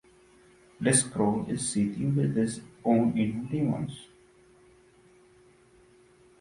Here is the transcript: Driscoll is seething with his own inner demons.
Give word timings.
Driscoll 0.81 1.45
is 1.47 1.69
seething 1.69 2.15
with 2.15 2.35
his 2.35 2.61
own 2.83 3.15
inner 3.15 3.47
demons. 3.47 4.07